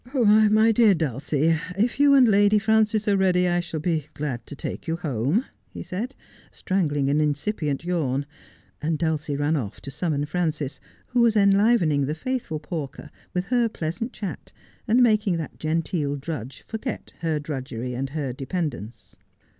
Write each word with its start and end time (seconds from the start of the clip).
'My 0.15 0.71
dear 0.71 0.95
Dulcie, 0.95 1.59
if 1.77 1.99
you 1.99 2.15
and 2.15 2.27
Lady 2.27 2.57
Frances 2.57 3.07
are 3.07 3.15
ready, 3.15 3.47
I 3.47 3.59
shall 3.59 3.79
be 3.79 4.07
glad 4.15 4.43
to 4.47 4.55
take 4.55 4.87
you 4.87 4.95
home,' 4.97 5.45
he 5.69 5.83
said, 5.83 6.15
strangling 6.51 7.07
an 7.11 7.21
incipient 7.21 7.85
yawn, 7.85 8.25
and 8.81 8.97
Dulcie 8.97 9.35
ran 9.35 9.55
off 9.55 9.79
to 9.81 9.91
summon 9.91 10.25
Frances, 10.25 10.79
who 11.09 11.21
was 11.21 11.35
enliven 11.37 11.91
ing 11.91 12.07
the 12.07 12.15
faithful 12.15 12.59
Pawker 12.59 13.11
with 13.35 13.45
her 13.53 13.69
pleasant 13.69 14.11
chat, 14.11 14.51
and 14.87 15.03
making 15.03 15.37
that 15.37 15.59
genteel 15.59 16.15
drudge 16.15 16.63
forget 16.63 17.13
her 17.19 17.37
drudgery 17.37 17.93
and 17.93 18.09
her 18.09 18.33
dependence. 18.33 19.17